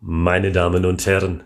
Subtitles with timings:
[0.00, 1.42] Meine Damen und Herren,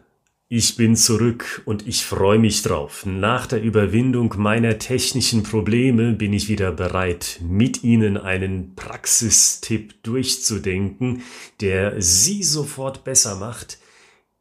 [0.48, 3.06] ich bin zurück und ich freue mich drauf.
[3.06, 11.22] Nach der Überwindung meiner technischen Probleme bin ich wieder bereit, mit Ihnen einen Praxistipp durchzudenken,
[11.62, 13.78] der Sie sofort besser macht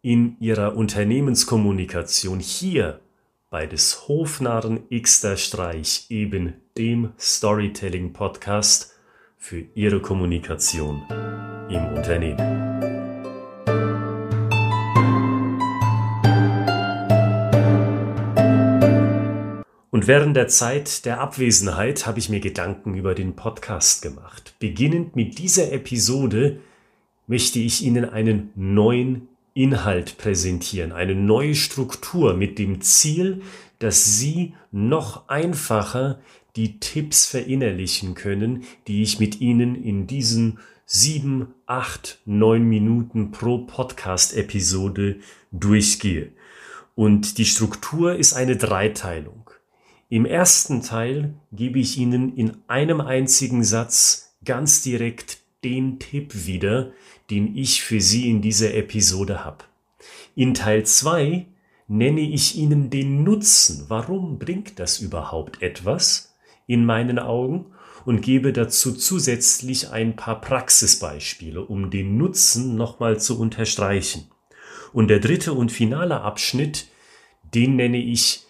[0.02, 3.00] in Ihrer Unternehmenskommunikation hier
[3.50, 8.94] bei des Hofnarren Xter Streich, eben dem Storytelling Podcast
[9.38, 11.02] für Ihre Kommunikation
[11.70, 12.91] im Unternehmen.
[19.92, 24.56] Und während der Zeit der Abwesenheit habe ich mir Gedanken über den Podcast gemacht.
[24.58, 26.62] Beginnend mit dieser Episode
[27.28, 33.42] möchte ich Ihnen einen neuen Inhalt präsentieren, eine neue Struktur mit dem Ziel,
[33.80, 36.22] dass Sie noch einfacher
[36.56, 43.58] die Tipps verinnerlichen können, die ich mit Ihnen in diesen sieben, acht, neun Minuten pro
[43.66, 45.18] Podcast-Episode
[45.52, 46.32] durchgehe.
[46.96, 49.41] Und die Struktur ist eine Dreiteilung.
[50.12, 56.92] Im ersten Teil gebe ich Ihnen in einem einzigen Satz ganz direkt den Tipp wieder,
[57.30, 59.64] den ich für Sie in dieser Episode habe.
[60.36, 61.46] In Teil 2
[61.88, 63.86] nenne ich Ihnen den Nutzen.
[63.88, 66.36] Warum bringt das überhaupt etwas
[66.68, 67.68] in meinen Augen?
[68.04, 74.30] Und gebe dazu zusätzlich ein paar Praxisbeispiele, um den Nutzen nochmal zu unterstreichen.
[74.92, 76.90] Und der dritte und finale Abschnitt,
[77.54, 78.46] den nenne ich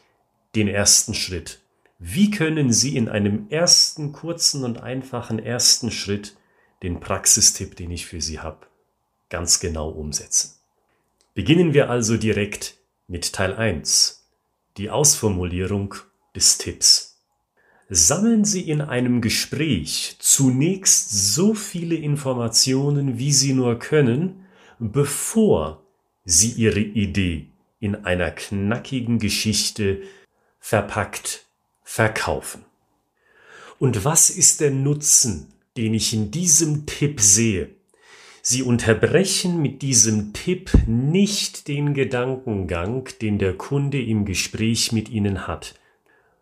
[0.55, 1.59] den ersten Schritt.
[1.99, 6.35] Wie können Sie in einem ersten kurzen und einfachen ersten Schritt
[6.83, 8.65] den Praxistipp, den ich für Sie habe,
[9.29, 10.55] ganz genau umsetzen?
[11.33, 12.75] Beginnen wir also direkt
[13.07, 14.27] mit Teil 1,
[14.77, 15.95] die Ausformulierung
[16.35, 17.11] des Tipps.
[17.89, 24.45] Sammeln Sie in einem Gespräch zunächst so viele Informationen, wie Sie nur können,
[24.79, 25.83] bevor
[26.23, 27.47] Sie Ihre Idee
[27.79, 30.03] in einer knackigen Geschichte
[30.61, 31.47] verpackt
[31.83, 32.63] verkaufen.
[33.77, 37.71] Und was ist der Nutzen, den ich in diesem Tipp sehe?
[38.43, 45.47] Sie unterbrechen mit diesem Tipp nicht den Gedankengang, den der Kunde im Gespräch mit Ihnen
[45.47, 45.75] hat.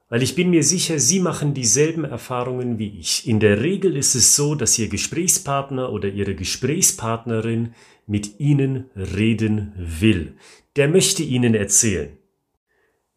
[0.10, 3.28] Weil ich bin mir sicher, Sie machen dieselben Erfahrungen wie ich.
[3.28, 7.74] In der Regel ist es so, dass Ihr Gesprächspartner oder Ihre Gesprächspartnerin
[8.06, 10.36] mit Ihnen reden will.
[10.76, 12.19] Der möchte Ihnen erzählen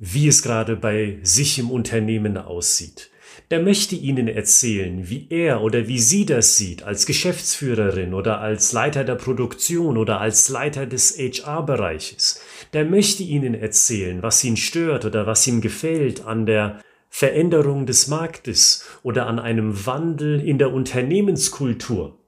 [0.04, 3.10] wie es gerade bei sich im Unternehmen aussieht.
[3.52, 8.72] Der möchte Ihnen erzählen, wie er oder wie sie das sieht als Geschäftsführerin oder als
[8.72, 12.42] Leiter der Produktion oder als Leiter des HR-Bereiches.
[12.72, 18.08] Der möchte Ihnen erzählen, was ihn stört oder was ihm gefällt an der Veränderung des
[18.08, 22.18] Marktes oder an einem Wandel in der Unternehmenskultur.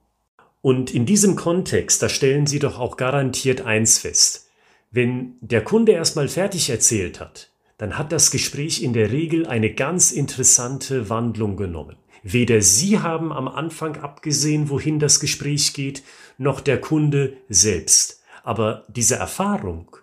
[0.61, 4.49] Und in diesem Kontext, da stellen Sie doch auch garantiert eins fest.
[4.91, 9.73] Wenn der Kunde erstmal fertig erzählt hat, dann hat das Gespräch in der Regel eine
[9.73, 11.97] ganz interessante Wandlung genommen.
[12.23, 16.03] Weder Sie haben am Anfang abgesehen, wohin das Gespräch geht,
[16.37, 18.23] noch der Kunde selbst.
[18.43, 19.97] Aber diese Erfahrung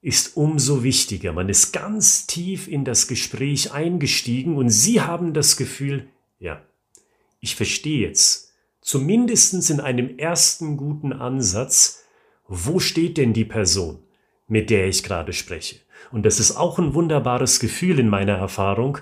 [0.00, 1.32] ist umso wichtiger.
[1.32, 6.62] Man ist ganz tief in das Gespräch eingestiegen und Sie haben das Gefühl, ja,
[7.40, 12.04] ich verstehe jetzt, zumindest in einem ersten guten Ansatz,
[12.46, 13.98] wo steht denn die Person,
[14.46, 15.76] mit der ich gerade spreche?
[16.10, 18.98] Und das ist auch ein wunderbares Gefühl in meiner Erfahrung,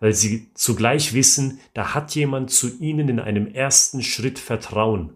[0.00, 5.12] weil sie zugleich wissen, da hat jemand zu ihnen in einem ersten Schritt Vertrauen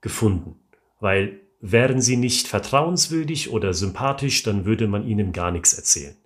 [0.00, 0.56] gefunden.
[1.00, 6.16] Weil wären sie nicht vertrauenswürdig oder sympathisch, dann würde man ihnen gar nichts erzählen.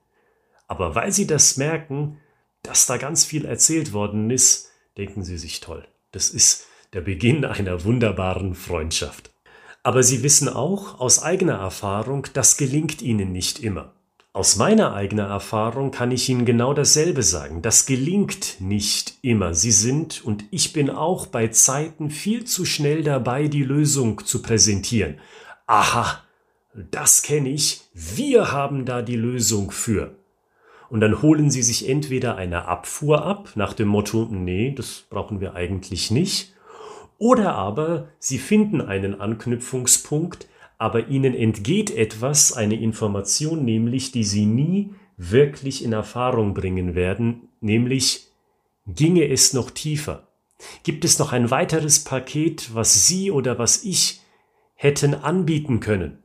[0.67, 2.19] Aber weil sie das merken,
[2.63, 5.87] dass da ganz viel erzählt worden ist, denken sie sich toll.
[6.13, 9.31] Das ist der Beginn einer wunderbaren Freundschaft.
[9.83, 13.95] Aber sie wissen auch aus eigener Erfahrung, das gelingt ihnen nicht immer.
[14.33, 17.63] Aus meiner eigenen Erfahrung kann ich Ihnen genau dasselbe sagen.
[17.63, 19.55] Das gelingt nicht immer.
[19.55, 24.41] Sie sind und ich bin auch bei Zeiten viel zu schnell dabei, die Lösung zu
[24.41, 25.19] präsentieren.
[25.67, 26.23] Aha,
[26.93, 27.81] das kenne ich.
[27.93, 30.15] Wir haben da die Lösung für.
[30.91, 35.41] Und dann holen Sie sich entweder eine Abfuhr ab nach dem Motto, nee, das brauchen
[35.41, 36.55] wir eigentlich nicht.
[37.19, 40.47] Oder aber Sie finden einen Anknüpfungspunkt,
[40.81, 47.51] aber ihnen entgeht etwas, eine Information nämlich, die sie nie wirklich in Erfahrung bringen werden,
[47.61, 48.29] nämlich
[48.87, 50.29] ginge es noch tiefer?
[50.83, 54.23] Gibt es noch ein weiteres Paket, was Sie oder was ich
[54.75, 56.23] hätten anbieten können?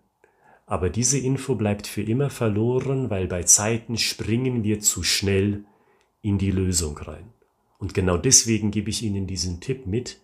[0.66, 5.66] Aber diese Info bleibt für immer verloren, weil bei Zeiten springen wir zu schnell
[6.22, 7.34] in die Lösung rein.
[7.78, 10.22] Und genau deswegen gebe ich Ihnen diesen Tipp mit,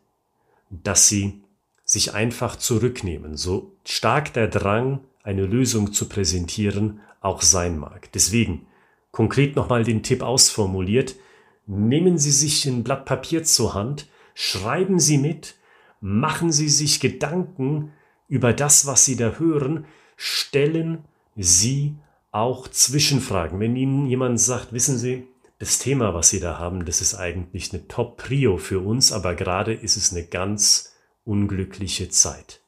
[0.70, 1.44] dass Sie
[1.92, 3.36] sich einfach zurücknehmen.
[3.36, 8.10] So stark der Drang eine Lösung zu präsentieren, auch sein mag.
[8.14, 8.66] Deswegen
[9.12, 11.16] konkret nochmal den Tipp ausformuliert.
[11.68, 15.56] Nehmen Sie sich ein Blatt Papier zur Hand, schreiben Sie mit,
[16.00, 17.92] machen Sie sich Gedanken
[18.30, 19.84] über das, was Sie da hören,
[20.16, 21.00] stellen
[21.36, 21.96] Sie
[22.32, 23.60] auch Zwischenfragen.
[23.60, 25.28] Wenn Ihnen jemand sagt, wissen Sie,
[25.60, 29.74] das Thema, was Sie da haben, das ist eigentlich eine Top-Prio für uns, aber gerade
[29.74, 30.92] ist es eine ganz
[31.24, 32.62] unglückliche Zeit.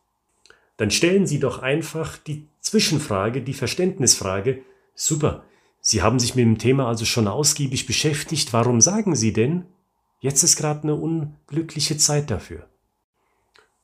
[0.77, 4.63] Dann stellen Sie doch einfach die Zwischenfrage, die Verständnisfrage,
[4.95, 5.43] super,
[5.85, 9.65] Sie haben sich mit dem Thema also schon ausgiebig beschäftigt, warum sagen Sie denn,
[10.21, 12.69] jetzt ist gerade eine unglückliche Zeit dafür?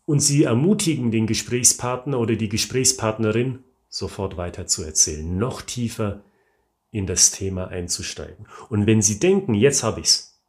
[0.05, 6.23] Und Sie ermutigen den Gesprächspartner oder die Gesprächspartnerin, sofort weiter zu erzählen, noch tiefer
[6.89, 8.47] in das Thema einzusteigen.
[8.69, 10.39] Und wenn Sie denken, jetzt habe ich's,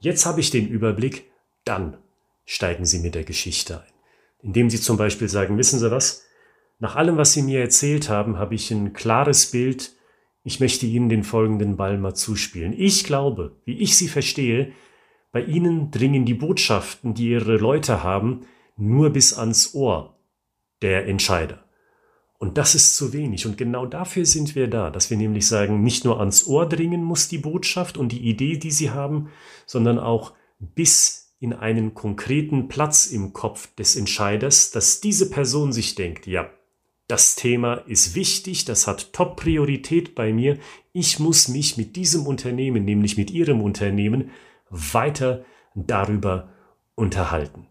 [0.00, 1.30] jetzt habe ich den Überblick,
[1.64, 1.96] dann
[2.48, 3.92] steigen Sie mit der Geschichte ein.
[4.40, 6.24] Indem Sie zum Beispiel sagen, wissen Sie was?
[6.78, 9.92] Nach allem, was Sie mir erzählt haben, habe ich ein klares Bild.
[10.44, 12.72] Ich möchte Ihnen den folgenden Ball mal zuspielen.
[12.72, 14.72] Ich glaube, wie ich Sie verstehe,
[15.30, 18.46] bei Ihnen dringen die Botschaften, die Ihre Leute haben,
[18.76, 20.16] nur bis ans Ohr
[20.80, 21.64] der Entscheider.
[22.38, 23.44] Und das ist zu wenig.
[23.44, 27.04] Und genau dafür sind wir da, dass wir nämlich sagen, nicht nur ans Ohr dringen
[27.04, 29.28] muss die Botschaft und die Idee, die sie haben,
[29.66, 35.94] sondern auch bis in einen konkreten Platz im Kopf des Entscheiders, dass diese Person sich
[35.94, 36.50] denkt, ja,
[37.06, 40.58] das Thema ist wichtig, das hat Top-Priorität bei mir.
[40.92, 44.30] Ich muss mich mit diesem Unternehmen, nämlich mit Ihrem Unternehmen,
[44.68, 45.44] weiter
[45.74, 46.50] darüber
[46.94, 47.66] unterhalten.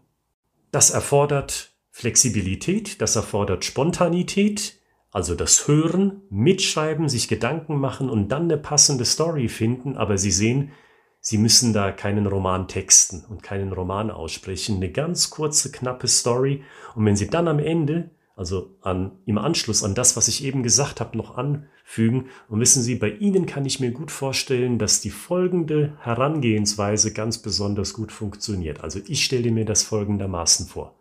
[0.72, 4.80] Das erfordert Flexibilität, das erfordert Spontanität,
[5.12, 10.32] also das Hören, Mitschreiben, sich Gedanken machen und dann eine passende Story finden, aber Sie
[10.32, 10.72] sehen,
[11.20, 16.62] Sie müssen da keinen Roman texten und keinen Roman aussprechen, eine ganz kurze, knappe Story.
[16.94, 20.62] Und wenn Sie dann am Ende, also an, im Anschluss an das, was ich eben
[20.62, 25.00] gesagt habe, noch anfügen und wissen Sie, bei Ihnen kann ich mir gut vorstellen, dass
[25.00, 28.84] die folgende Herangehensweise ganz besonders gut funktioniert.
[28.84, 30.94] Also ich stelle mir das folgendermaßen vor.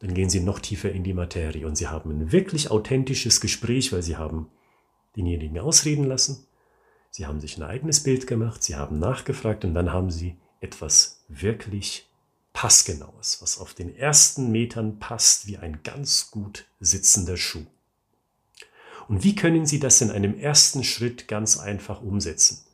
[0.00, 3.92] Dann gehen Sie noch tiefer in die Materie und Sie haben ein wirklich authentisches Gespräch,
[3.92, 4.48] weil Sie haben
[5.16, 6.46] denjenigen ausreden lassen,
[7.16, 11.22] Sie haben sich ein eigenes Bild gemacht, Sie haben nachgefragt und dann haben Sie etwas
[11.28, 12.08] wirklich
[12.52, 17.66] passgenaues, was auf den ersten Metern passt wie ein ganz gut sitzender Schuh.
[19.06, 22.64] Und wie können Sie das in einem ersten Schritt ganz einfach umsetzen?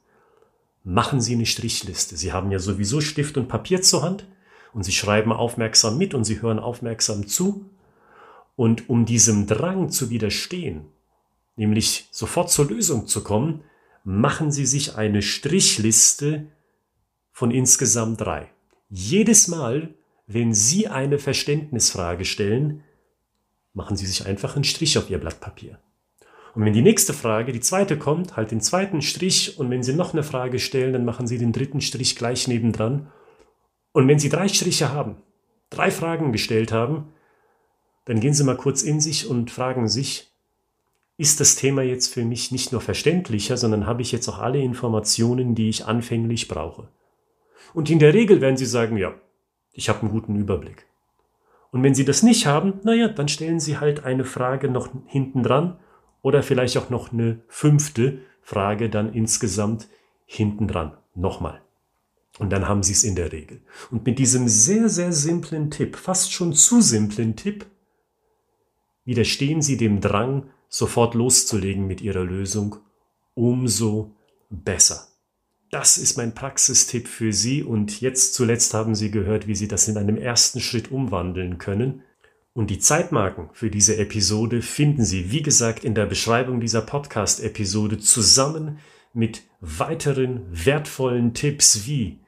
[0.84, 2.16] Machen Sie eine Strichliste.
[2.16, 4.26] Sie haben ja sowieso Stift und Papier zur Hand
[4.72, 7.66] und sie schreiben aufmerksam mit und sie hören aufmerksam zu.
[8.56, 10.86] Und um diesem Drang zu widerstehen,
[11.56, 13.64] nämlich sofort zur Lösung zu kommen,
[14.04, 16.46] machen sie sich eine Strichliste
[17.32, 18.50] von insgesamt drei.
[18.88, 19.94] Jedes Mal,
[20.26, 22.82] wenn Sie eine Verständnisfrage stellen,
[23.72, 25.78] machen Sie sich einfach einen Strich auf Ihr Blatt Papier.
[26.54, 29.94] Und wenn die nächste Frage, die zweite kommt, halt den zweiten Strich und wenn Sie
[29.94, 33.10] noch eine Frage stellen, dann machen Sie den dritten Strich gleich nebendran
[33.92, 35.16] und wenn Sie drei Striche haben,
[35.68, 37.12] drei Fragen gestellt haben,
[38.04, 40.29] dann gehen Sie mal kurz in sich und fragen sich,
[41.20, 44.58] ist das Thema jetzt für mich nicht nur verständlicher, sondern habe ich jetzt auch alle
[44.58, 46.88] Informationen, die ich anfänglich brauche?
[47.74, 49.12] Und in der Regel werden Sie sagen, ja,
[49.74, 50.86] ich habe einen guten Überblick.
[51.72, 55.42] Und wenn Sie das nicht haben, naja, dann stellen Sie halt eine Frage noch hinten
[55.42, 55.78] dran
[56.22, 59.88] oder vielleicht auch noch eine fünfte Frage dann insgesamt
[60.24, 60.96] hinten dran.
[61.14, 61.60] Nochmal.
[62.38, 63.60] Und dann haben sie es in der Regel.
[63.90, 67.66] Und mit diesem sehr, sehr simplen Tipp, fast schon zu simplen Tipp,
[69.04, 72.76] widerstehen sie dem Drang, sofort loszulegen mit ihrer Lösung,
[73.34, 74.16] umso
[74.48, 75.08] besser.
[75.70, 79.86] Das ist mein Praxistipp für Sie und jetzt zuletzt haben Sie gehört, wie Sie das
[79.88, 82.02] in einem ersten Schritt umwandeln können.
[82.52, 87.98] Und die Zeitmarken für diese Episode finden Sie, wie gesagt, in der Beschreibung dieser Podcast-Episode
[87.98, 88.78] zusammen
[89.12, 92.18] mit weiteren wertvollen Tipps wie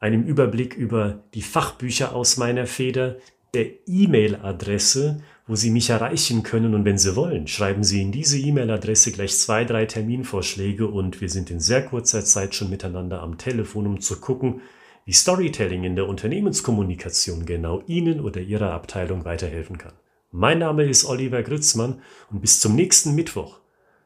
[0.00, 3.16] einem Überblick über die Fachbücher aus meiner Feder,
[3.54, 5.22] der E-Mail-Adresse,
[5.52, 6.74] wo Sie mich erreichen können.
[6.74, 11.28] Und wenn Sie wollen, schreiben Sie in diese E-Mail-Adresse gleich zwei, drei Terminvorschläge und wir
[11.28, 14.62] sind in sehr kurzer Zeit schon miteinander am Telefon, um zu gucken,
[15.04, 19.92] wie Storytelling in der Unternehmenskommunikation genau Ihnen oder Ihrer Abteilung weiterhelfen kann.
[20.30, 23.58] Mein Name ist Oliver Grützmann und bis zum nächsten Mittwoch,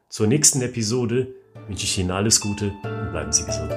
[0.09, 1.33] zur nächsten Episode,
[1.69, 3.71] wünsche ich Ihnen alles Gute und bleiben Sie gesund.